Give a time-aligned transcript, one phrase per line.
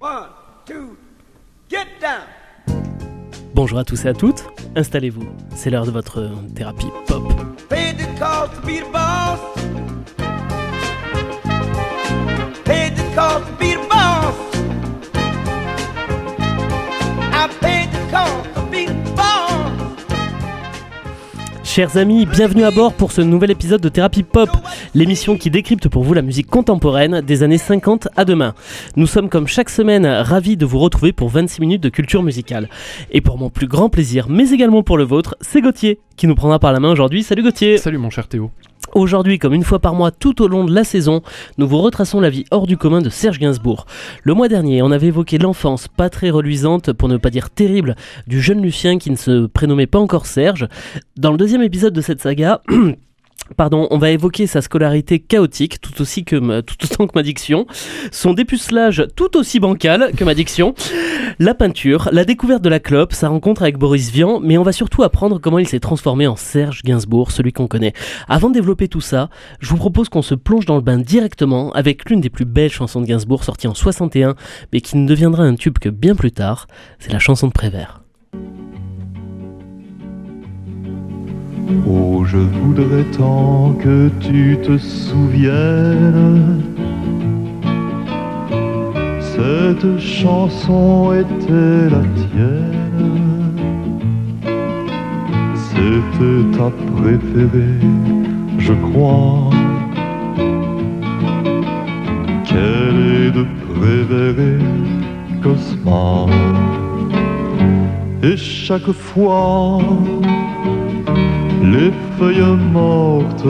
[0.00, 0.28] One,
[0.64, 0.96] two,
[1.68, 2.22] get down.
[3.52, 4.44] Bonjour à tous et à toutes,
[4.76, 7.24] installez-vous, c'est l'heure de votre thérapie pop.
[7.68, 9.40] Paid the cost to be the boss.
[12.64, 14.47] Paid the cost to be the boss.
[21.78, 24.50] Chers amis, bienvenue à bord pour ce nouvel épisode de Thérapie Pop,
[24.96, 28.56] l'émission qui décrypte pour vous la musique contemporaine des années 50 à demain.
[28.96, 32.68] Nous sommes comme chaque semaine ravis de vous retrouver pour 26 minutes de culture musicale.
[33.12, 36.34] Et pour mon plus grand plaisir, mais également pour le vôtre, c'est Gauthier qui nous
[36.34, 37.22] prendra par la main aujourd'hui.
[37.22, 38.50] Salut Gauthier Salut mon cher Théo.
[38.98, 41.22] Aujourd'hui, comme une fois par mois tout au long de la saison,
[41.56, 43.86] nous vous retraçons la vie hors du commun de Serge Gainsbourg.
[44.24, 47.94] Le mois dernier, on avait évoqué l'enfance pas très reluisante, pour ne pas dire terrible,
[48.26, 50.66] du jeune Lucien qui ne se prénommait pas encore Serge.
[51.16, 52.60] Dans le deuxième épisode de cette saga,
[53.56, 57.22] Pardon, on va évoquer sa scolarité chaotique, tout aussi que ma- tout autant que ma
[57.22, 57.66] diction,
[58.12, 60.74] son dépucelage tout aussi bancal que ma diction,
[61.38, 64.72] la peinture, la découverte de la clope, sa rencontre avec Boris Vian, mais on va
[64.72, 67.92] surtout apprendre comment il s'est transformé en Serge Gainsbourg, celui qu'on connaît.
[68.28, 71.72] Avant de développer tout ça, je vous propose qu'on se plonge dans le bain directement
[71.72, 74.34] avec l'une des plus belles chansons de Gainsbourg sortie en 61,
[74.72, 76.66] mais qui ne deviendra un tube que bien plus tard,
[76.98, 78.02] c'est la chanson de Prévert.
[81.86, 86.62] Oh, je voudrais tant que tu te souviennes.
[89.20, 93.52] Cette chanson était la tienne.
[95.54, 97.80] C'était ta préférée,
[98.58, 99.50] je crois.
[102.44, 104.64] Quelle est de préférée,
[105.42, 106.26] Cosma?
[108.22, 109.78] Et chaque fois
[111.62, 113.46] les feuilles mortes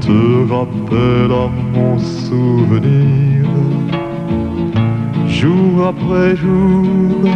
[0.00, 3.46] te rappellent à mon souvenir,
[5.28, 7.30] jour après jour,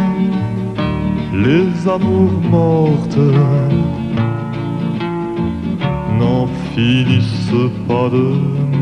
[1.33, 3.19] les amours mortes
[6.19, 8.27] n'en finissent pas de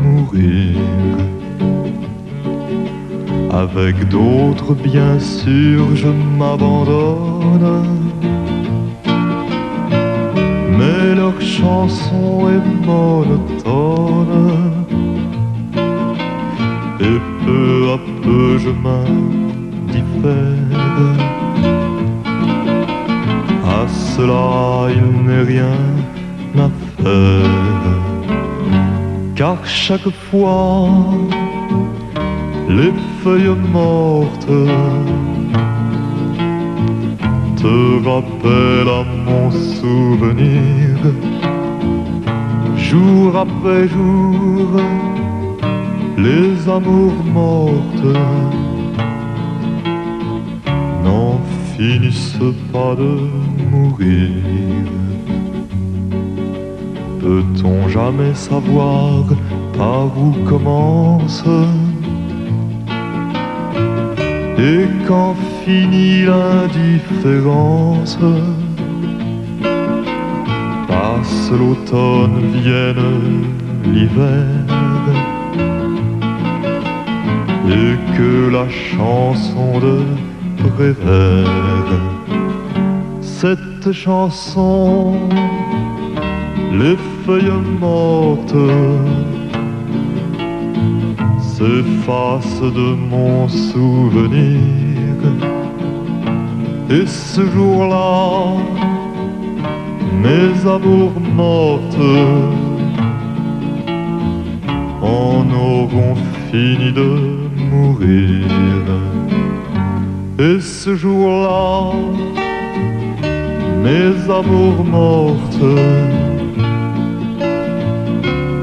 [0.03, 0.77] mourir.
[3.51, 7.96] Avec d'autres, bien sûr, je m'abandonne
[11.41, 14.37] chanson est monotone.
[16.99, 19.97] Et peu à peu je m'indiffère.
[23.65, 25.79] À cela il n'est rien
[26.57, 26.69] à
[27.01, 27.57] faire.
[29.35, 30.89] Car chaque fois,
[32.67, 34.47] les feuilles mortes
[37.61, 37.75] te
[38.09, 40.86] rappelle à mon souvenir,
[42.77, 44.69] jour après jour,
[46.17, 48.17] les amours mortes
[51.03, 51.39] n'en
[51.75, 53.13] finissent pas de
[53.71, 54.29] mourir.
[57.19, 59.25] Peut-on jamais savoir
[59.77, 61.43] par où commence
[64.59, 68.17] et quand finit l'indifférence,
[71.51, 73.45] l'automne, vienne
[73.83, 74.45] l'hiver,
[77.69, 79.95] et que la chanson de
[80.75, 81.91] Prévert,
[83.21, 85.13] cette chanson,
[86.71, 88.55] les feuilles mortes,
[91.39, 94.59] s'efface de mon souvenir.
[96.89, 98.57] Et ce jour-là,
[100.23, 102.11] mes amours mortes
[105.01, 106.15] en auront
[106.51, 107.09] fini de
[107.69, 108.47] mourir.
[110.39, 111.93] Et ce jour-là,
[113.83, 115.69] mes amours mortes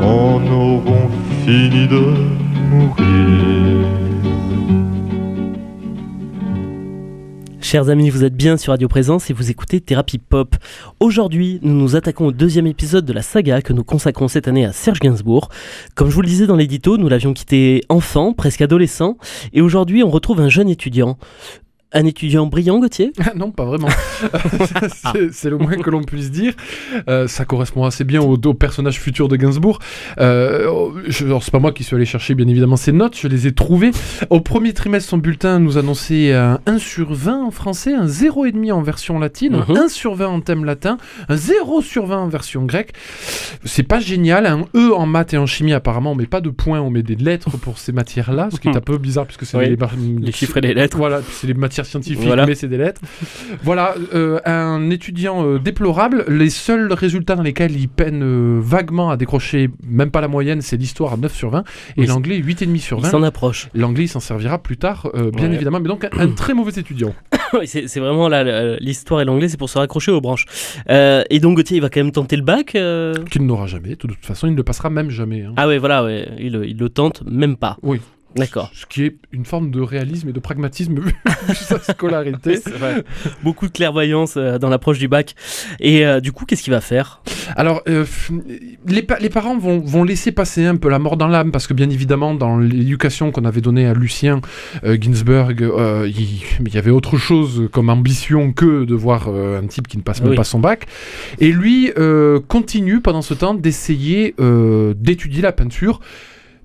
[0.00, 1.10] en auront
[1.44, 2.33] fini de mourir.
[7.74, 10.54] Chers amis, vous êtes bien sur Radio Présence et vous écoutez Thérapie Pop.
[11.00, 14.64] Aujourd'hui, nous nous attaquons au deuxième épisode de la saga que nous consacrons cette année
[14.64, 15.48] à Serge Gainsbourg.
[15.96, 19.16] Comme je vous le disais dans l'édito, nous l'avions quitté enfant, presque adolescent,
[19.52, 21.18] et aujourd'hui on retrouve un jeune étudiant.
[21.94, 23.12] Un étudiant brillant, Gauthier?
[23.36, 23.88] Non, pas vraiment.
[25.32, 26.54] C'est- le moins que l'on puisse dire.
[27.08, 29.78] Euh, ça correspond assez bien au, au personnage futur de Gainsbourg.
[30.18, 33.16] Euh, je- alors, c'est pas moi qui suis allé chercher, bien évidemment, ces notes.
[33.16, 33.90] Je les ai trouvées.
[34.30, 38.72] Au premier trimestre, son bulletin nous annonçait un 1 sur 20 en français, un 0,5
[38.72, 39.76] en version latine, Mhm.
[39.76, 40.96] un 1 sur 20 en thème latin,
[41.28, 42.92] un 0 sur 20 en version grecque.
[43.64, 44.46] C'est pas génial.
[44.46, 47.02] Un E en maths et en chimie, apparemment, on met pas de points, on met
[47.02, 49.66] des lettres pour ces matières-là, ce qui est un peu bizarre puisque c'est Oui.
[49.68, 49.76] les,
[50.26, 50.96] Les chiffres et les lettres.
[50.96, 52.46] voilà, c'est les matières scientifiques, Voilà.
[52.46, 53.00] mais c'est des lettres.
[53.62, 56.24] voilà, euh, un étudiant euh, déplorable.
[56.28, 60.60] Les seuls résultats dans lesquels il peine euh, vaguement à décrocher même pas la moyenne,
[60.62, 61.60] c'est l'histoire à 9 sur 20
[61.96, 63.10] et Oui, l'anglais 8,5 sur Il 20.
[63.10, 63.68] s'en approche.
[63.74, 65.54] L'anglais, il s'en servira plus tard, bien Ouais.
[65.54, 67.14] évidemment, mais donc un, un très mauvais étudiant.
[67.66, 70.44] C'est vraiment là, l'histoire et l'anglais, c'est pour se raccrocher aux branches.
[70.88, 72.76] Et donc Gauthier, il va quand même tenter le bac
[73.30, 73.90] Qu'il n'aura jamais.
[73.90, 75.42] De toute façon, il ne le passera même jamais.
[75.42, 75.52] hein.
[75.56, 77.76] Ah ouais, voilà, ouais, il, il le tente même pas.
[77.82, 78.00] Oui.
[78.36, 78.70] D'accord.
[78.74, 81.14] Ce qui est une forme de réalisme et de pragmatisme vu
[81.54, 82.56] sa scolarité.
[82.78, 83.04] Vrai.
[83.42, 85.34] Beaucoup de clairvoyance euh, dans l'approche du bac.
[85.80, 87.22] Et euh, du coup, qu'est-ce qu'il va faire?
[87.56, 88.04] Alors, euh,
[88.86, 91.66] les, pa- les parents vont, vont laisser passer un peu la mort dans l'âme, parce
[91.66, 94.40] que bien évidemment, dans l'éducation qu'on avait donnée à Lucien
[94.84, 95.60] Ginsberg,
[96.06, 96.14] il
[96.66, 100.20] il y avait autre chose comme ambition que de voir un type qui ne passe
[100.20, 100.36] même Oui.
[100.36, 100.86] pas son bac.
[101.38, 101.92] Et lui
[102.48, 104.34] continue pendant ce temps d'essayer
[104.96, 106.00] d'étudier la peinture.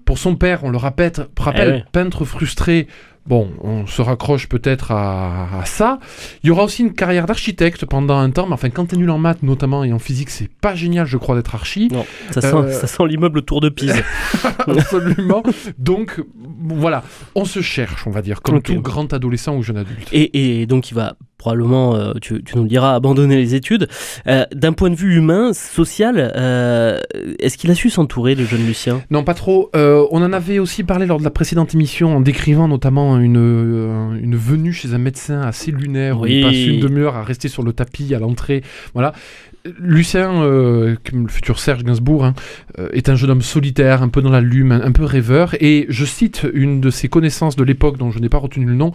[0.09, 2.87] Pour son père, on le rappelle, rappelle Eh peintre frustré.
[3.27, 5.99] Bon, on se raccroche peut-être à, à ça.
[6.41, 9.11] Il y aura aussi une carrière d'architecte pendant un temps, mais enfin, quand t'es nul
[9.11, 11.89] en maths notamment et en physique, c'est pas génial, je crois, d'être archi.
[11.91, 14.01] Non, ça sent, Euh, sent l'immeuble Tour de Pise.
[14.67, 15.43] Absolument.
[15.77, 16.23] Donc,
[16.63, 17.03] voilà,
[17.35, 20.09] on se cherche, on va dire, comme tout grand adolescent ou jeune adulte.
[20.11, 23.87] Et, et donc il va probablement, euh, tu, tu nous le diras, abandonner les études.
[24.27, 26.99] Euh, D'un point de vue humain, social, euh,
[27.39, 29.01] est-ce qu'il a su s'entourer, le jeune Lucien?
[29.09, 29.71] Non, pas trop.
[29.73, 33.37] On en avait aussi parlé lors de la précédente émission en décrivant notamment une,
[34.21, 36.35] une venue chez un médecin assez lunaire où Oui.
[36.39, 38.61] il passe une demi-heure à rester sur le tapis à l'entrée.
[38.93, 39.13] Voilà.
[39.77, 42.33] Lucien, euh, le futur Serge Gainsbourg, hein,
[42.79, 45.53] euh, est un jeune homme solitaire, un peu dans la lume, un, un peu rêveur.
[45.59, 48.73] Et je cite une de ses connaissances de l'époque, dont je n'ai pas retenu le
[48.73, 48.91] nom,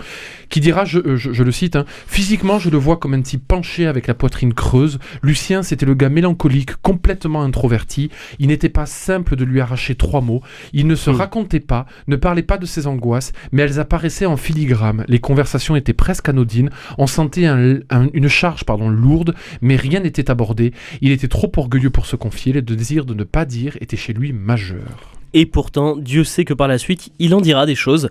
[0.49, 3.47] qui dira, je, je- je le cite, hein, Physiquement, je le vois comme un type
[3.47, 4.99] penché avec la poitrine creuse.
[5.23, 8.11] Lucien, c'était le gars mélancolique, complètement introverti.
[8.39, 10.43] Il n'était pas simple de lui arracher trois mots.
[10.73, 14.37] Il ne se racontait pas, ne parlait pas de ses angoisses, mais elles apparaissaient en
[14.37, 15.05] filigrane.
[15.09, 16.71] Les conversations étaient presque anodines.
[16.99, 20.73] On sentait un- un- une charge pardon, lourde, mais rien n'était abordé.
[21.01, 22.53] Il était trop orgueilleux pour se confier.
[22.53, 25.13] Le désir de ne pas dire était chez lui majeur.
[25.37, 28.09] Et pourtant, Dieu sait que par la suite, il en dira des choses.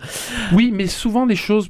[0.52, 1.70] Oui, mais souvent des choses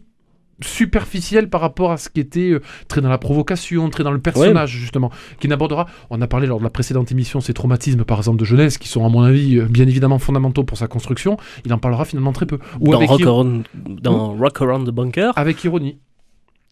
[0.63, 4.19] superficielles par rapport à ce qui était euh, très dans la provocation, très dans le
[4.19, 8.17] personnage justement, qui n'abordera, on a parlé lors de la précédente émission, ces traumatismes par
[8.17, 11.37] exemple de jeunesse, qui sont à mon avis euh, bien évidemment fondamentaux pour sa construction,
[11.65, 12.59] il en parlera finalement très peu.
[12.79, 15.97] Ou dans avec, Rock, Around, dans Rock Around the Bunker, avec ironie.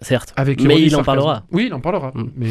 [0.01, 0.33] certes.
[0.35, 1.43] Avec Mais ironie, il en parlera.
[1.51, 2.11] Oui, il en parlera.
[2.13, 2.29] Mm.
[2.37, 2.49] Mais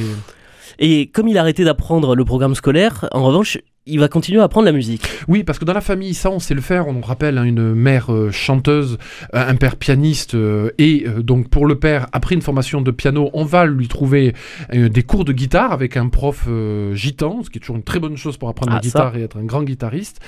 [0.79, 4.45] Et comme il a arrêté d'apprendre le programme scolaire, en revanche, il va continuer à
[4.45, 5.03] apprendre la musique.
[5.27, 6.87] Oui, parce que dans la famille, ça, on sait le faire.
[6.89, 8.99] On rappelle hein, une mère euh, chanteuse,
[9.35, 12.91] euh, un père pianiste, euh, et euh, donc pour le père, après une formation de
[12.91, 14.35] piano, on va lui trouver
[14.73, 16.49] des cours de guitare avec un prof
[16.95, 19.23] gitan, ce qui est toujours une très bonne chose pour apprendre Ah, la guitare et
[19.23, 20.21] être un grand guitariste.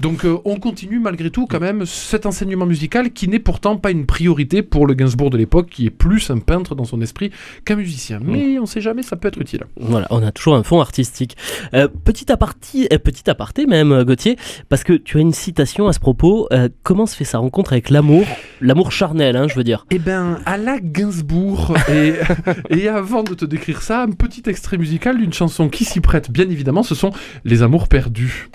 [0.00, 4.06] Donc on continue malgré tout quand même cet enseignement musical qui n'est pourtant pas une
[4.06, 7.30] priorité pour le Gainsbourg de l'époque, qui est plus un peintre dans son esprit
[7.64, 8.20] qu'un musicien.
[8.22, 9.64] Mais on sait jamais, ça peut être utile.
[9.78, 11.36] Voilà, on a toujours un fond artistique.
[12.04, 14.36] Petit, aparté, petit aparté même, euh, Gauthier,
[14.68, 16.46] parce que tu as une citation à ce propos.
[16.52, 18.24] Euh, comment se fait sa rencontre avec l'amour
[18.60, 19.86] L'amour charnel, hein, je veux dire?
[19.90, 22.14] Eh ben, à la Gainsbourg, et,
[22.70, 26.30] et avant de te décrire ça, un petit extrait musical d'une chanson qui s'y prête,
[26.30, 27.10] bien évidemment, ce sont
[27.44, 28.48] Les Amours perdus.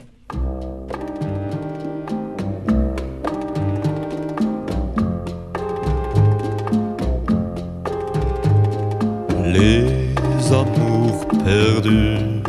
[9.45, 10.05] Les
[10.51, 12.44] amours perdus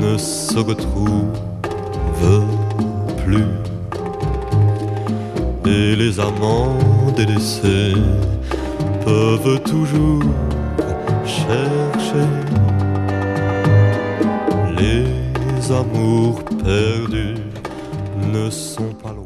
[0.00, 1.38] ne se retrouvent
[3.24, 3.54] plus.
[5.66, 6.76] Et les amants
[7.16, 7.94] délaissés
[9.04, 10.22] peuvent toujours
[11.24, 12.28] chercher.
[14.78, 17.36] Les amours perdus
[18.32, 19.23] ne sont pas loin.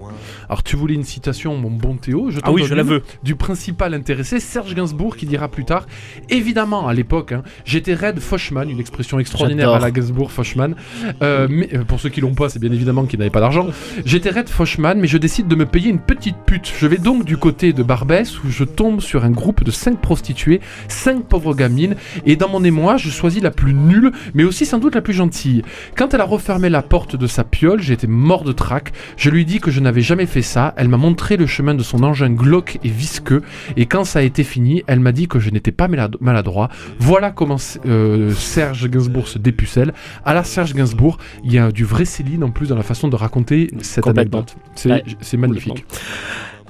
[0.48, 3.02] Alors, tu voulais une citation, mon bon Théo je Ah oui, je la veux.
[3.22, 5.86] Du principal intéressé, Serge Gainsbourg, qui dira plus tard
[6.30, 10.74] Évidemment, à l'époque, hein, j'étais Red Fochman, une expression extraordinaire à la Gainsbourg Fochman.
[11.22, 13.66] Euh, mais euh, pour ceux qui l'ont pas, c'est bien évidemment qu'ils n'avaient pas d'argent.
[14.04, 16.72] J'étais Red Fochman, mais je décide de me payer une petite pute.
[16.78, 20.00] Je vais donc du côté de Barbès, où je tombe sur un groupe de 5
[20.00, 24.64] prostituées, 5 pauvres gamines, et dans mon émoi, je choisis la plus nulle, mais aussi
[24.64, 25.62] sans doute la plus gentille.
[25.96, 28.92] Quand elle a refermé la porte de sa piole, j'étais mort de trac.
[29.16, 31.74] Je lui dis que je n'avais jamais fait fait ça, elle m'a montré le chemin
[31.74, 33.42] de son engin glauque et visqueux,
[33.76, 36.68] et quand ça a été fini, elle m'a dit que je n'étais pas malad- maladroit.
[37.00, 39.92] Voilà comment euh, Serge Gainsbourg se dépucelle.
[40.24, 43.08] À la Serge Gainsbourg, il y a du vrai Céline en plus dans la façon
[43.08, 44.54] de raconter cette anecdote.
[44.76, 45.84] C'est Ouais, c'est magnifique.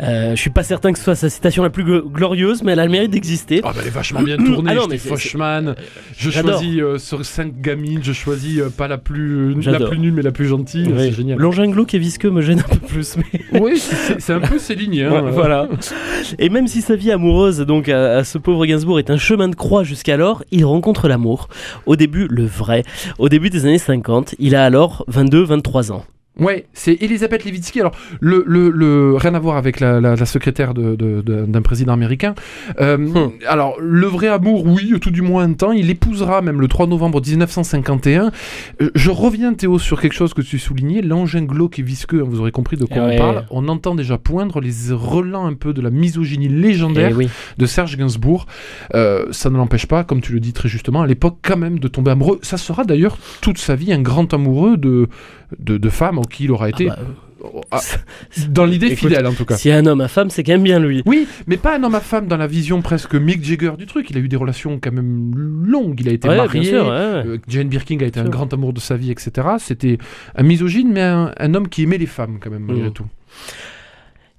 [0.00, 2.72] Euh, je suis pas certain que ce soit sa citation la plus gl- glorieuse, mais
[2.72, 3.60] elle a le mérite d'exister.
[3.64, 4.98] Ah bah elle est vachement bien tournée, Ah non, mais
[6.16, 10.14] je choisis euh, sur cinq gamines, je choisis euh, pas la plus, la plus nulle
[10.14, 11.38] mais la plus gentille, c'est génial.
[11.38, 13.78] L'engin glauque et visqueux me gêne un peu plus, mais Oui,
[14.18, 15.02] c'est un peu ces lignes.
[15.02, 15.68] hein, Ouais, voilà.
[16.38, 19.48] Et même si sa vie amoureuse, donc à, à ce pauvre Gainsbourg, est un chemin
[19.48, 21.48] de croix jusqu'alors, il rencontre l'amour.
[21.86, 22.84] Au début, le vrai.
[23.18, 26.04] Au début des années 50, il a alors 22-23 ans.
[26.38, 27.80] Ouais, c'est Elisabeth Levitsky.
[27.80, 31.45] Alors, le, le, le- rien à voir avec la, la- la secrétaire de- de- de-
[31.47, 32.35] d'un président américain.
[32.80, 33.30] Euh, Hmm.
[33.47, 35.73] Alors, le vrai amour, oui, tout du moins un temps.
[35.73, 38.30] Il épousera même le 3 novembre 1951.
[38.83, 41.00] Euh, je reviens, Théo, sur quelque chose que tu soulignais.
[41.02, 43.14] L'engin glauque et visqueux, hein, vous aurez compris de quoi Ouais.
[43.14, 43.45] on parle.
[43.50, 47.28] On entend déjà poindre les relents un peu de la misogynie légendaire Eh oui.
[47.57, 48.47] de Serge Gainsbourg.
[48.95, 51.78] Euh, ça ne l'empêche pas, comme tu le dis très justement, à l'époque quand même
[51.78, 52.38] de tomber amoureux.
[52.42, 55.09] Ça sera d'ailleurs toute sa vie un grand amoureux de,
[55.58, 56.96] de, de femmes en qui il aura été, Ah
[57.40, 57.80] bah, ah,
[58.48, 59.56] dans l'idée fidèle en tout cas.
[59.56, 61.02] Si un homme à femme, c'est quand même bien lui.
[61.06, 64.10] Oui, mais pas un homme à femme dans la vision presque Mick Jagger du truc.
[64.10, 65.32] Il a eu des relations quand même
[65.64, 66.00] longues.
[66.00, 66.60] Il a été Ouais, marié.
[66.60, 66.94] bien sûr, ouais, ouais.
[67.26, 68.32] Euh, Jane Birkin a été un Sûr.
[68.32, 69.46] grand amour de sa vie, etc.
[69.60, 69.98] C'était
[70.34, 72.92] un misogyne, mais un, un homme qui aimait les femmes quand même, malgré Mhm.
[72.92, 73.06] tout.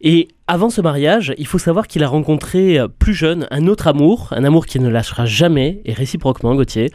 [0.01, 3.87] Et avant ce mariage, il faut savoir qu'il a rencontré euh, plus jeune un autre
[3.87, 6.89] amour, un amour qui ne lâchera jamais, et réciproquement, Gauthier.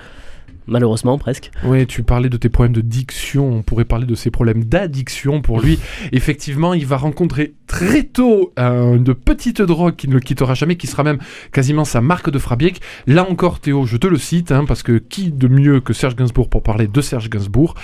[0.67, 1.51] Malheureusement, presque.
[1.65, 5.43] Oui, tu parlais de tes problèmes de diction, on pourrait parler de ses problèmes d'addiction
[5.43, 5.79] pour lui.
[6.13, 10.77] Effectivement, il va rencontrer très tôt euh, de petites drogues qui ne le quittera jamais,
[10.77, 11.19] qui sera même
[11.53, 12.81] quasiment sa marque de fabrique.
[13.07, 16.17] Là encore, Théo, je te le cite, hein, parce que qui de mieux que Serge
[16.17, 17.75] Gainsbourg pour parler de Serge Gainsbourg?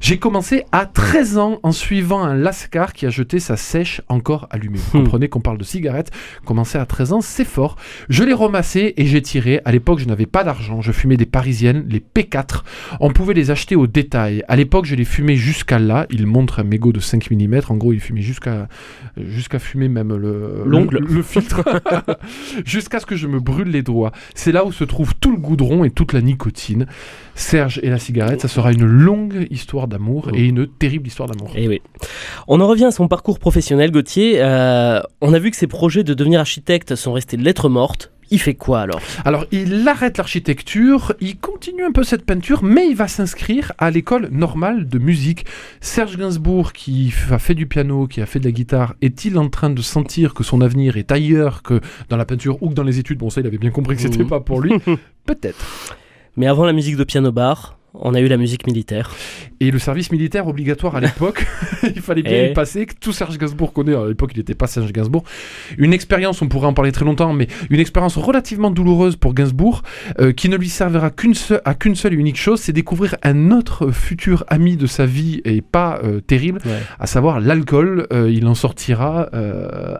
[0.00, 4.46] J'ai commencé à 13 ans en suivant un lascar qui a jeté sa sèche encore
[4.50, 4.78] allumée.
[4.78, 5.02] Vous Hmm.
[5.04, 6.10] comprenez qu'on parle de cigarettes.
[6.44, 7.76] Commencer à 13 ans, c'est fort.
[8.08, 9.60] Je l'ai ramassé et j'ai tiré.
[9.64, 10.80] À l'époque, je n'avais pas d'argent.
[10.80, 12.62] Je fumais des parisiennes, les P4.
[13.00, 14.44] On pouvait les acheter au détail.
[14.48, 16.06] À l'époque, je les fumais jusqu'à là.
[16.10, 17.60] Il montre un mégot de 5 mm.
[17.68, 18.68] En gros, il fumait jusqu'à
[19.16, 20.98] jusqu'à fumer même le L'ongle.
[20.98, 21.62] le, le filtre.
[22.64, 24.12] jusqu'à ce que je me brûle les doigts.
[24.34, 26.86] C'est là où se trouve tout le goudron et toute la nicotine.
[27.34, 31.52] Serge et la cigarette, ça sera une longue histoire d'amour et une terrible histoire d'amour.
[31.54, 31.80] Et oui.
[32.48, 34.42] On en revient à son parcours professionnel, Gauthier.
[34.42, 38.10] Euh, on a vu que ses projets de devenir architecte sont restés lettres mortes.
[38.30, 39.00] Il fait quoi alors?
[39.24, 43.90] Alors, il arrête l'architecture, il continue un peu cette peinture, mais il va s'inscrire à
[43.90, 45.46] l'école normale de musique.
[45.80, 49.48] Serge Gainsbourg, qui a fait du piano, qui a fait de la guitare, est-il en
[49.48, 51.80] train de sentir que son avenir est ailleurs que
[52.10, 53.18] dans la peinture ou que dans les études?
[53.18, 54.28] Bon, ça, il avait bien compris que c'était Mhm.
[54.28, 54.74] pas pour lui.
[55.26, 55.64] Peut-être.
[56.36, 59.10] Mais avant la musique de piano bar, on a eu la musique militaire.
[59.60, 61.44] Et le service militaire obligatoire à l'époque,
[61.82, 62.50] il fallait bien Eh.
[62.50, 65.24] y passer, que tout Serge Gainsbourg connaît, à l'époque il n'était pas Serge Gainsbourg.
[65.78, 69.82] Une expérience, on pourrait en parler très longtemps, mais une expérience relativement douloureuse pour Gainsbourg,
[70.20, 73.16] euh, qui ne lui servira qu'une seule, à qu'une seule et unique chose, c'est découvrir
[73.22, 76.78] un autre futur ami de sa vie et pas euh, terrible, Ouais.
[76.98, 78.06] à savoir l'alcool.
[78.12, 79.28] Euh, il en sortira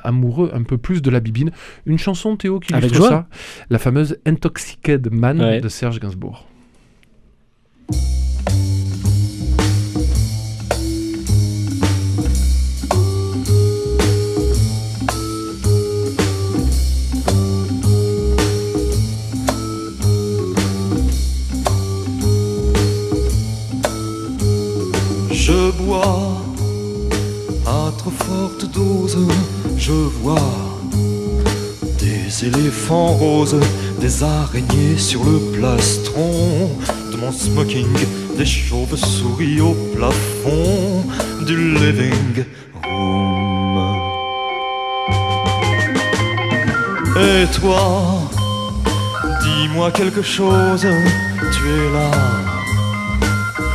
[0.04, 1.50] amoureux un peu plus de la bibine.
[1.86, 3.08] Une chanson, Théo, qui Avec illustre joie.
[3.10, 3.26] ça,
[3.70, 5.60] la fameuse Intoxicated Man Ouais.
[5.60, 6.46] de Serge Gainsbourg.
[25.30, 26.42] Je bois
[27.64, 29.16] à trop forte dose,
[29.78, 30.36] je vois
[31.98, 33.56] des éléphants roses,
[33.98, 36.68] des araignées sur le plastron
[37.20, 37.86] mon smoking,
[38.36, 41.04] des chauves-souris au plafond
[41.46, 42.44] du living
[42.84, 43.96] room.
[47.16, 48.20] Et toi,
[49.42, 50.86] dis-moi quelque chose,
[51.52, 52.10] tu es là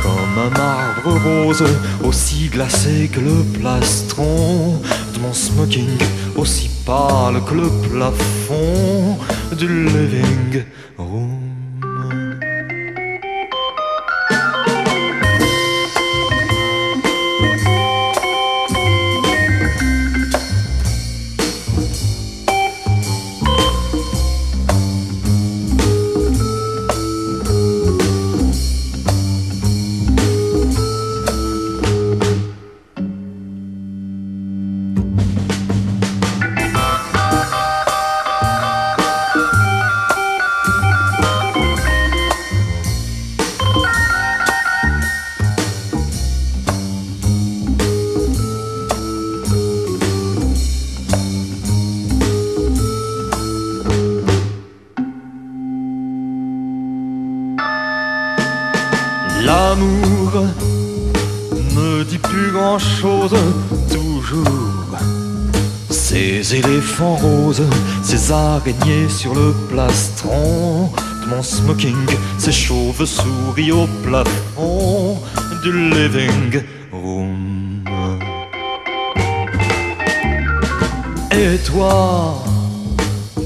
[0.02, 1.64] comme un marbre rose,
[2.04, 4.80] aussi glacé que le plastron
[5.14, 5.98] de mon smoking,
[6.36, 9.18] aussi pâle que le plafond
[9.56, 10.64] du living
[66.94, 67.62] Éléphants roses,
[68.04, 70.92] ces araignées sur le plastron.
[71.22, 72.06] De mon smoking,
[72.38, 75.18] ces chauves-souris au plafond
[75.64, 77.82] du living room.
[81.32, 82.44] Et toi,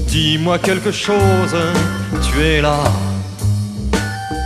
[0.07, 1.55] dis-moi quelque chose,
[2.21, 2.83] tu es là,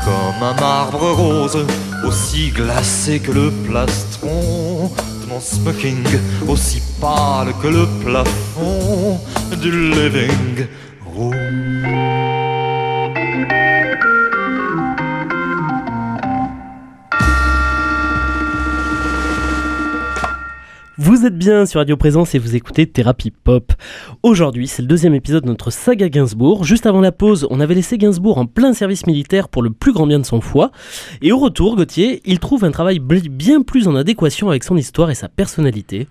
[0.06, 1.58] comme un marbre rose,
[2.06, 4.90] aussi glacé que le plastron.
[5.22, 6.04] De mon smoking,
[6.48, 8.83] aussi pâle que le plafond
[20.98, 23.74] Vous êtes bien sur Radio Présence et vous écoutez Thérapie Pop.
[24.22, 26.64] Aujourd'hui, c'est le deuxième épisode de notre saga Gainsbourg.
[26.64, 29.94] Juste avant la pause, on avait laissé Gainsbourg en plein service militaire pour le plus
[29.94, 30.72] grand bien de son foie.
[31.22, 35.10] Et au retour, Gauthier, il trouve un travail bien plus en adéquation avec son histoire
[35.10, 36.08] et sa personnalité.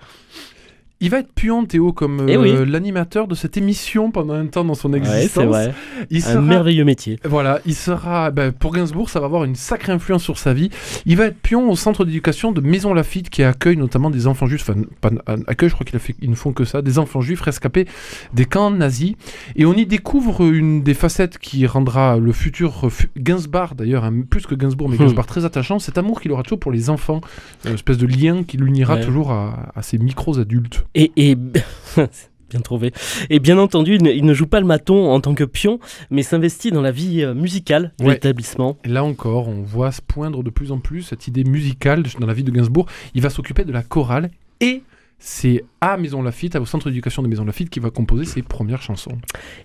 [1.03, 2.51] Il va être puant, Théo, comme Eh oui.
[2.53, 5.45] euh, l'animateur de cette émission pendant un temps dans son existence.
[5.45, 5.75] vrai.
[6.11, 7.19] Il Un merveilleux métier.
[7.25, 10.71] Voilà, il sera, ben, pour Gainsbourg, ça va avoir une sacrée influence sur sa vie.
[11.05, 14.47] Il va être pion au centre d'éducation de Maison Lafitte qui accueille notamment des enfants
[14.47, 15.11] juifs, enfin, pas
[15.49, 17.87] accueil, je crois qu'ils ne font que ça, des enfants juifs rescapés
[18.33, 19.15] des camps nazis.
[19.57, 24.23] Et on y découvre une des facettes qui rendra le futur euh, Gainsbourg, d'ailleurs, hein,
[24.31, 25.01] plus que Gainsbourg, mais Hmm.
[25.07, 27.21] Gainsbourg très attachant, cet amour qu'il aura toujours pour les enfants,
[27.67, 29.01] une espèce de lien qui l'unira Ouais.
[29.05, 30.85] toujours à, à ses micros adultes.
[30.95, 31.35] Et,
[32.51, 32.93] bien trouvé.
[33.31, 35.79] Et bien entendu, il ne, il ne joue pas le maton en tant que pion,
[36.11, 38.13] mais s'investit dans la vie euh, musicale de Ouais.
[38.15, 38.77] l'établissement.
[38.85, 42.35] Là encore, on voit se poindre de plus en plus cette idée musicale dans la
[42.35, 42.87] vie de Gainsbourg.
[43.15, 44.31] Il va s'occuper de la chorale
[44.61, 44.83] et
[45.19, 48.81] c'est à Maison Lafitte, au centre d'éducation de Maison Lafitte, qu'il va composer ses premières
[48.81, 49.19] chansons.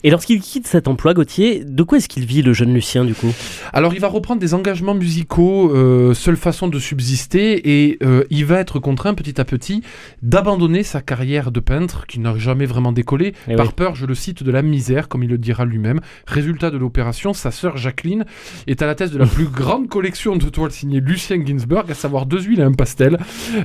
[0.03, 3.13] Et lorsqu'il quitte cet emploi, Gauthier, de quoi est-ce qu'il vit, le jeune Lucien, du
[3.13, 3.31] coup?
[3.71, 8.45] Alors il va reprendre des engagements musicaux, euh, seule façon de subsister, et euh, il
[8.45, 9.83] va être contraint petit à petit
[10.23, 13.73] d'abandonner sa carrière de peintre, qui n'a jamais vraiment décollé, Eh par oui.
[13.75, 15.99] peur, je le cite, de la misère, comme il le dira lui-même.
[16.25, 18.25] Résultat de l'opération, sa sœur Jacqueline
[18.65, 21.93] est à la tête de la plus grande collection de toiles signées Lucien Ginsberg, à
[21.93, 23.19] savoir deux huiles et un pastel,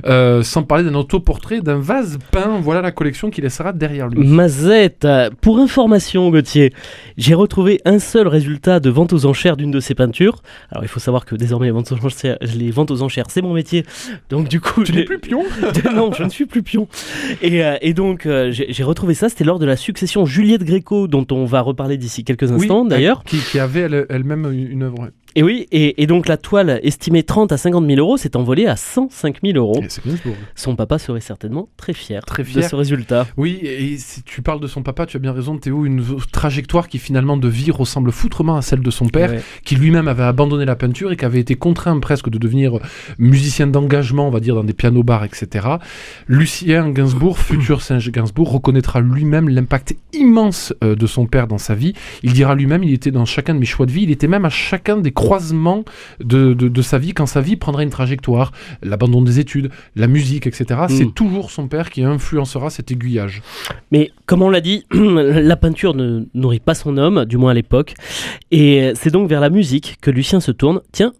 [0.05, 2.42] euh, sans parler d'un autoportrait, d'un vase peint.
[2.61, 4.27] Voilà la collection qu'il laissera derrière lui.
[4.27, 6.73] Mazette, euh, pour information, Gauthier,
[7.17, 10.41] j'ai retrouvé un seul résultat de vente aux enchères d'une de ses peintures.
[10.71, 13.41] Alors, il faut savoir que désormais, les ventes aux enchères, les ventes aux enchères c'est
[13.41, 13.85] mon métier.
[14.29, 15.43] Donc, du coup, Tu je n'es plus pion
[15.95, 16.87] non, je ne suis plus pion.
[17.41, 19.29] Et, euh, et donc, euh, j'ai retrouvé ça.
[19.29, 22.89] C'était lors de la succession Juliette Gréco, dont on va reparler d'ici quelques instants, Oui,
[22.89, 23.23] d'ailleurs.
[23.23, 25.09] Qui, qui avait elle- elle-même une œuvre.
[25.35, 28.67] Et oui, et, et donc la toile estimée 30 à 50 000 euros s'est envolée
[28.67, 29.81] à 105 000 euros.
[30.55, 33.25] Son papa serait certainement très fier, Très de ce résultat.
[33.37, 36.87] Oui, et si tu parles de son papa, tu as bien raison, Théo, une trajectoire
[36.87, 39.41] qui finalement de vie ressemble foutrement à celle de son père, Ouais.
[39.63, 42.79] qui lui-même avait abandonné la peinture et qui avait été contraint presque de devenir
[43.17, 45.67] musicien d'engagement, on va dire, dans des pianos-bars, etc.
[46.27, 51.75] Lucien Gainsbourg, futur Serge Gainsbourg, reconnaîtra lui-même l'impact immense euh, de son père dans sa
[51.75, 51.93] vie.
[52.21, 54.45] Il dira lui-même, il était dans chacun de mes choix de vie, il était même
[54.45, 55.83] à chacun des croisements
[56.19, 60.07] de, de- de sa vie, quand sa vie prendra une trajectoire, l'abandon des études, la
[60.07, 60.81] musique, etc.
[60.89, 61.11] C'est Mm.
[61.13, 63.41] toujours son père qui influencera cet aiguillage.
[63.91, 67.53] Mais comme on l'a dit, la peinture ne nourrit pas son homme, du moins à
[67.53, 67.93] l'époque.
[68.51, 70.81] Et c'est donc vers la musique que Lucien se tourne.
[70.91, 71.13] Tiens,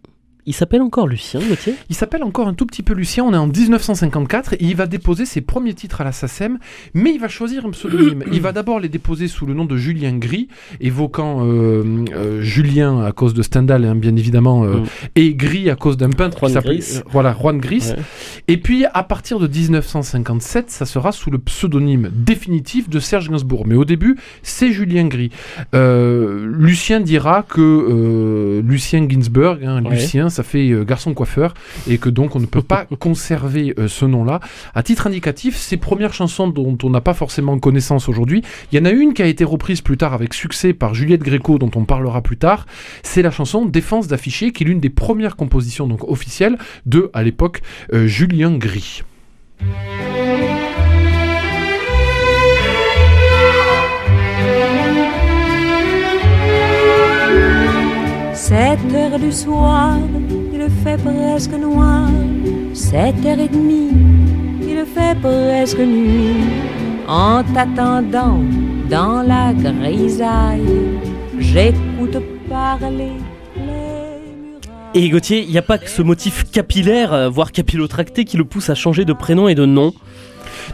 [0.46, 1.74] il s'appelle encore Lucien, Gauthier?
[1.88, 4.86] Il s'appelle encore un tout petit peu Lucien, on est en 1954 et il va
[4.86, 6.58] déposer ses premiers titres à la SACEM,
[6.94, 8.24] mais il va choisir un pseudonyme.
[8.32, 10.48] il va d'abord les déposer sous le nom de Julien Gris,
[10.80, 14.84] évoquant euh, euh, Julien à cause de Stendhal, hein, bien évidemment, euh, Mm.
[15.16, 17.92] et Gris à cause d'un peintre Juan qui euh, voilà, Juan Gris.
[17.96, 18.02] Ouais.
[18.48, 23.64] Et puis à partir de 1957, ça sera sous le pseudonyme définitif de Serge Gainsbourg.
[23.66, 25.30] Mais au début, c'est Julien Gris.
[25.72, 29.90] Lucien dira que Lucien Ginsberg, hein, Ouais.
[29.96, 31.54] Lucien, ça fait euh, garçon coiffeur,
[31.88, 34.40] et que donc on ne peut pas conserver euh, ce nom-là.
[34.74, 38.42] À titre indicatif, ces premières chansons dont on n'a pas forcément connaissance aujourd'hui,
[38.72, 41.22] il y en a une qui a été reprise plus tard avec succès par Juliette
[41.22, 42.66] Gréco, dont on parlera plus tard.
[43.02, 47.22] C'est la chanson Défense d'afficher, qui est l'une des premières compositions donc officielles de, à
[47.22, 49.02] l'époque, euh, Julien Gris.
[58.46, 59.96] Sept heures du soir,
[60.52, 62.10] il fait presque noir.
[62.74, 63.88] Sept heures et demie,
[64.60, 66.44] il fait presque nuit.
[67.08, 68.42] En t'attendant
[68.90, 70.60] dans la grisaille,
[71.38, 73.12] j'écoute parler.
[74.92, 78.44] Et Gauthier, il n'y a pas que ce motif capillaire, euh, voire capillotracté, qui le
[78.44, 79.94] pousse à changer de prénom et de nom?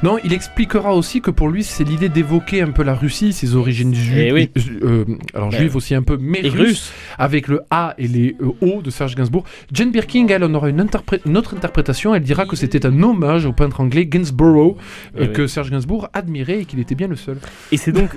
[0.03, 3.55] Non, il expliquera aussi que pour lui, c'est l'idée d'évoquer un peu la Russie, ses
[3.55, 4.51] origines juives, Eh oui.
[4.83, 6.93] euh, alors Ben, juives aussi un peu, mais russes, russe.
[7.19, 9.45] avec le A et les euh, O de Serge Gainsbourg.
[9.73, 12.15] Jane Birkin, elle, en aura une, interpré- une autre interprétation.
[12.15, 14.77] Elle dira que c'était un hommage au peintre anglais Gainsborough,
[15.17, 15.33] euh, Eh oui.
[15.33, 17.39] que Serge Gainsbourg admirait et qu'il était bien le seul.
[17.73, 18.11] Et c'est donc.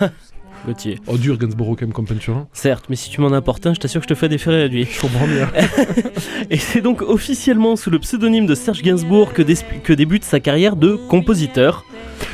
[0.66, 0.98] Gauthier.
[1.06, 2.36] Oh, dur Gainsborough quand même comme peinture.
[2.36, 2.48] hein.
[2.52, 4.62] Certes, mais si tu m'en apportes un, je t'assure que je te fais des frais
[4.62, 4.86] réduits.
[4.90, 5.48] Je comprends bien.
[6.50, 9.42] Et c'est donc officiellement sous le pseudonyme de Serge Gainsbourg que,
[9.92, 11.84] débute sa carrière de compositeur.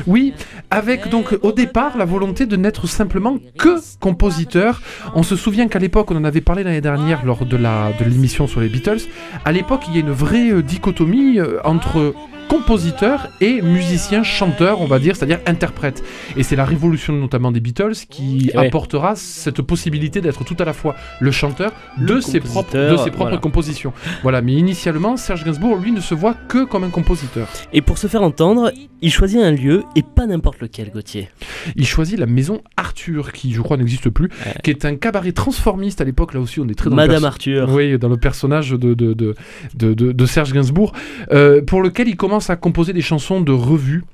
[0.07, 0.35] Oui,
[0.71, 4.83] avec donc au départ la volonté de n'être simplement que compositeur.
[5.15, 7.57] On se souvient qu'à l'époque, on en avait parlé l'année dernière lors de
[8.05, 9.01] l'émission sur les Beatles.
[9.45, 12.15] À l'époque, il y a une vraie euh, dichotomie euh, entre
[12.49, 16.03] compositeur et musicien chanteur on va dire c'est-à-dire interprète
[16.37, 18.67] et c'est la révolution notamment des Beatles qui Ouais.
[18.69, 22.97] apportera cette possibilité d'être tout à la fois le chanteur Le de ses propres de
[22.97, 23.37] ses propres voilà.
[23.39, 27.83] compositions voilà mais initialement Serge Gainsbourg lui ne se voit que comme un compositeur Et
[27.83, 28.71] pour se faire entendre,
[29.03, 31.29] il choisit un lieu et pas n'importe lequel, Gauthier.
[31.77, 34.55] Il choisit la maison Arthur, qui je crois n'existe plus, Ouais.
[34.63, 36.33] qui est un cabaret transformiste à l'époque.
[36.35, 37.69] Là aussi, on est très dans Madame le Arthur.
[37.71, 39.35] Oui, dans le personnage de, de, de,
[39.75, 40.93] de, de- de Serge Gainsbourg,
[41.33, 44.05] euh, pour lequel il commence à composer des chansons de revue.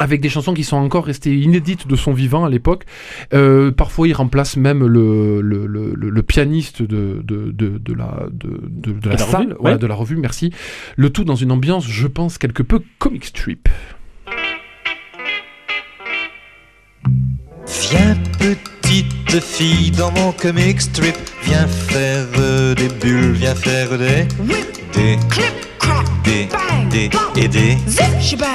[0.00, 2.84] Avec des chansons qui sont encore restées inédites de son vivant à l'époque.
[3.34, 7.94] Euh, parfois, il remplace même le, le, le, le- le pianiste de, de, de, de
[7.94, 9.82] la, de, de, de la la salle, revue, voilà, ouais.
[9.82, 10.52] de la revue, merci.
[10.96, 13.68] Le tout dans une ambiance, je pense, quelque peu comic strip.
[17.90, 22.26] Viens petite fille dans mon comic strip Viens faire
[22.76, 24.26] des bulles, viens faire des
[24.94, 25.67] Des Clip, crack,
[26.24, 26.48] Des
[26.90, 28.48] Des Et des zip, shabam,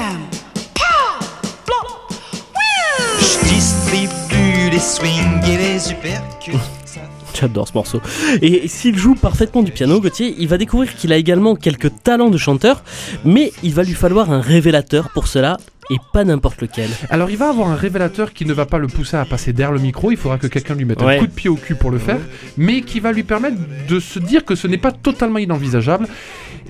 [0.74, 1.26] pow,
[1.66, 2.18] flop,
[2.54, 3.20] whew.
[3.20, 6.52] Je distribue les swings et les uppercuts
[7.34, 8.00] J'adore ce morceau.
[8.42, 12.30] Et s'il joue parfaitement du piano, Gauthier, il va découvrir qu'il a également quelques talents
[12.30, 12.84] de chanteur,
[13.26, 15.58] mais il va lui falloir un révélateur pour cela,
[15.90, 16.90] et pas n'importe lequel.
[17.10, 19.74] Alors il va avoir un révélateur qui ne va pas le pousser à passer derrière
[19.74, 21.18] le micro, il faudra que quelqu'un lui mette Ouais.
[21.18, 22.20] un coup de pied au cul pour le faire,
[22.58, 26.08] mais qui va lui permettre de se dire que ce n'est pas totalement inenvisageable.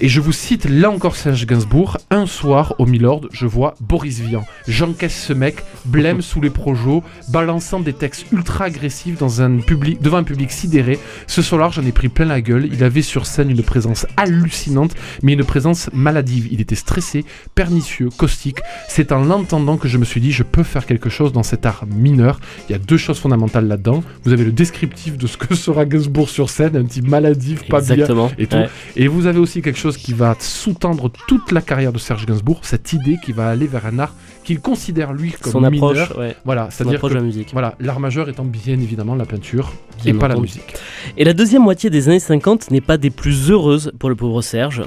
[0.02, 4.20] Et je vous cite là encore Serge Gainsbourg, un soir au Milord, je vois Boris
[4.22, 4.44] Vian.
[4.68, 10.02] J'encaisse ce mec, blême sous les projos, balançant des textes ultra agressifs dans un public,
[10.02, 10.98] devant un public sidéré.
[11.28, 12.68] Ce soir-là, j'en ai pris plein la gueule.
[12.74, 16.48] Il avait sur scène une présence hallucinante, mais une présence maladive.
[16.52, 17.24] Il était stressé,
[17.54, 18.58] pernicieux, caustique.
[18.90, 21.66] C'est en l'entendant que je me suis dit, je peux faire quelque chose dans cet
[21.66, 22.40] art mineur.
[22.68, 24.04] Il y a deux choses fondamentales là-dedans.
[24.24, 27.82] Vous avez le descriptif de ce que sera Gainsbourg sur scène, un type maladif, pas
[27.82, 27.96] bien.
[27.96, 28.32] Exactement.
[28.38, 28.58] et tout.
[28.58, 28.70] Ouais.
[28.96, 32.60] Et vous avez aussi quelque chose qui va sous-tendre toute la carrière de Serge Gainsbourg,
[32.64, 34.14] cette idée qui va aller vers un art
[34.44, 35.92] qu'il considère lui comme Son mineur.
[35.92, 36.36] approche, ouais.
[36.46, 37.50] Voilà, c'est-à-dire que la musique.
[37.54, 40.76] voilà, l'art majeur étant bien évidemment la peinture Bien et pas la musique.
[41.18, 44.42] Et la deuxième moitié des années 50 n'est pas des plus heureuses pour le pauvre
[44.42, 44.82] Serge?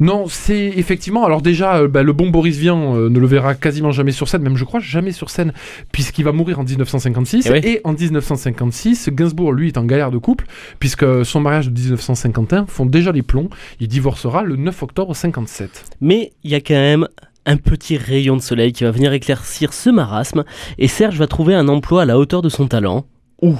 [0.00, 1.24] Non, c'est effectivement.
[1.24, 4.28] Alors déjà, euh, bah, le bon Boris Vian euh, ne le verra quasiment jamais sur
[4.28, 5.52] scène, même je crois jamais sur scène,
[5.92, 7.50] puisqu'il va mourir en 1956.
[7.54, 7.68] Eh.
[7.68, 10.46] Et en 1956, Gainsbourg, lui, est en galère de couple,
[10.78, 13.48] puisque son mariage de 1951 font déjà les plombs.
[13.80, 15.96] Il divorcera le 9 octobre 57.
[16.00, 17.08] Mais il y a quand même
[17.48, 20.44] un petit rayon de soleil qui va venir éclaircir ce marasme,
[20.76, 23.06] et Serge va trouver un emploi à la hauteur de son talent.
[23.40, 23.54] Où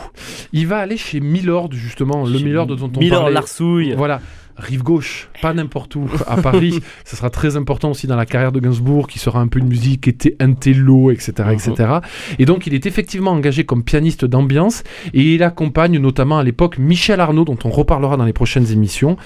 [0.53, 3.35] Il va aller chez Milord, justement, le Milord dont on Milord parlait.
[3.35, 3.94] Larsouille.
[3.96, 4.20] Voilà.
[4.59, 6.81] Rive gauche, pas n'importe où, à Paris.
[7.05, 9.68] Ce sera très important aussi dans la carrière de Gainsbourg, qui sera un peu une
[9.68, 11.98] musique était intello, etc., etc.
[12.40, 14.83] Et donc, il est effectivement engagé comme pianiste d'ambiance
[15.14, 19.16] et il accompagne notamment à l'époque Michel Arnaud, dont on reparlera dans les prochaines émissions.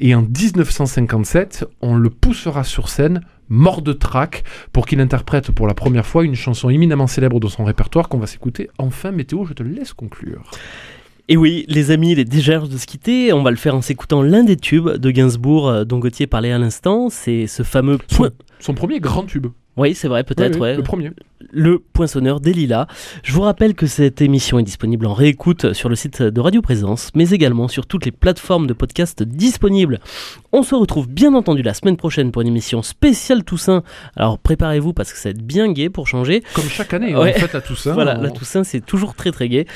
[0.00, 5.66] Et en 1957, on le poussera sur scène, mort de trac, pour qu'il interprète pour
[5.66, 8.70] la première fois une chanson éminemment célèbre de son répertoire qu'on va s'écouter.
[8.78, 10.50] Enfin, Météo, je te laisse conclure.
[11.28, 13.32] Et oui, les amis, il est déjà de se quitter.
[13.32, 16.50] On va le faire en s'écoutant l'un des tubes de Gainsbourg euh, dont Gauthier parlait
[16.50, 17.08] à l'instant.
[17.08, 18.30] C'est ce fameux point.
[18.58, 19.46] Son premier grand tube.
[19.76, 20.76] Oui, c'est vrai, peut-être, Oui, oui, ouais.
[20.76, 21.10] Le premier.
[21.52, 22.86] le poinçonneur des lilas.
[23.22, 26.60] Je vous rappelle que cette émission est disponible en réécoute sur le site de Radio
[26.60, 30.00] Présence, mais également sur toutes les plateformes de podcast disponibles.
[30.52, 33.82] On se retrouve bien entendu la semaine prochaine pour une émission spéciale Toussaint.
[34.16, 36.42] Alors préparez-vous parce que ça va être bien gai pour changer.
[36.54, 37.34] Comme chaque année, Ouais.
[37.36, 37.94] en fait, à Toussaint.
[37.94, 39.66] voilà, on- la Toussaint c'est toujours très très gai.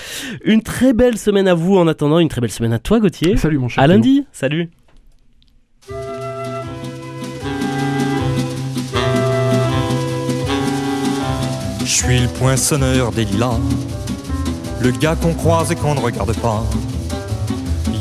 [0.44, 3.36] Une très belle semaine à vous en attendant, une très belle semaine à toi Gauthier.
[3.36, 3.82] Salut mon cher.
[3.82, 4.68] À lundi, salut.
[12.04, 13.58] Suis le poinçonneur des lilas,
[14.82, 16.62] le gars qu'on croise et qu'on ne regarde pas.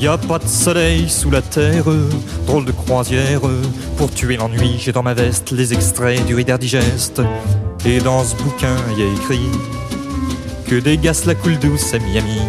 [0.02, 1.86] Y a pas de soleil sous la terre,
[2.46, 3.40] drôle de croisière.
[3.96, 7.22] Pour tuer l'ennui, j'ai dans ma veste les extraits du Reader Digest.
[7.86, 9.48] Et dans ce bouquin, y a écrit
[10.68, 12.42] que gaz la coule douce à Miami.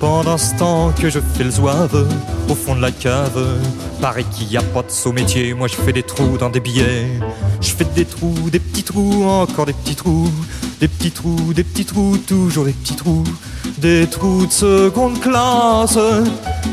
[0.00, 2.08] Pendant ce temps que je fais le zouave,
[2.48, 3.38] au fond de la cave.
[4.00, 6.60] Paraît qu'il y a pas de saut métier, moi je fais des trous dans des
[6.60, 7.08] billets.
[7.60, 10.30] Je fais des trous, des petits trous, encore des petits trous.
[10.80, 13.24] Des petits trous, des petits trous, toujours des petits trous.
[13.78, 15.98] Des trous de seconde classe,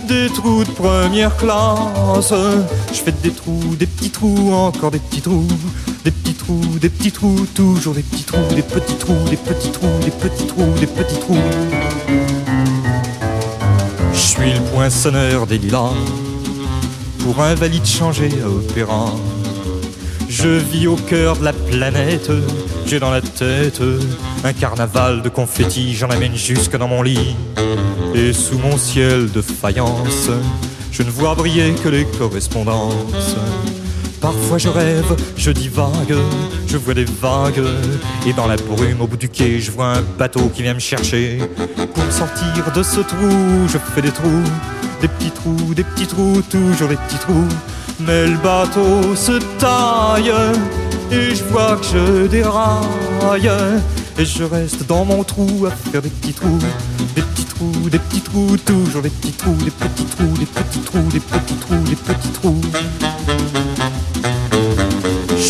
[0.08, 2.34] des trous de première classe.
[2.94, 5.48] Je fais des trous, des petits trous, encore des petits trous.
[6.04, 9.72] Des petits trous, des petits trous, toujours des petits trous, des petits trous, des petits
[9.72, 11.38] trous, des petits trous, des petits trous.
[12.08, 12.25] Je
[14.36, 15.94] suis le poinçonneur des lilas,
[17.20, 19.14] pour un valide changé à opéra.
[20.28, 22.30] Je vis au cœur de la planète,
[22.86, 23.82] j'ai dans la tête
[24.44, 27.36] un carnaval de confettis, j'en amène jusque dans mon lit.
[28.14, 30.30] Et sous mon ciel de faïence,
[30.92, 33.36] je ne vois briller que les correspondances.
[34.26, 36.16] Parfois je rêve, je divague,
[36.66, 37.62] je vois des vagues.
[38.26, 40.80] Et dans la brume au bout du quai, je vois un bateau qui vient me
[40.80, 41.38] chercher.
[41.94, 44.44] Pour me sortir de ce trou, je fais des trous,
[45.00, 47.48] des petits trous, des petits trous, toujours des petits trous.
[48.00, 50.34] Mais le bateau se taille,
[51.12, 53.52] et je vois que je déraille.
[54.18, 56.58] Et je reste dans mon trou à faire des petits trous,
[57.16, 60.80] des petits trous, des petits trous, toujours des petits trous, des petits trous, des petits
[60.80, 62.62] trous, des petits trous, des petits trous.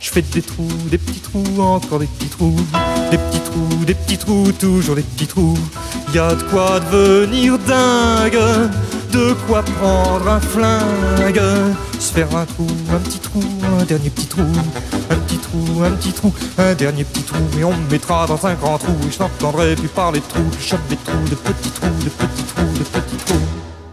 [0.00, 2.56] Je fais des trous, des petits trous, encore des petits trous,
[3.10, 5.58] des petits trous, des petits trous, toujours des petits trous.
[6.12, 8.38] Y a de quoi devenir dingue,
[9.10, 11.40] de quoi prendre un flingue,
[11.98, 13.42] se faire un trou, un petit trou,
[13.80, 14.42] un dernier petit trou,
[15.10, 18.46] un petit trou, un petit trou, un dernier petit trou, et on me mettra dans
[18.46, 21.34] un grand trou, et je n'entendrai plus parler de trous, je chope des trous, de
[21.34, 23.73] petits trous, de petits trous, de petits trous.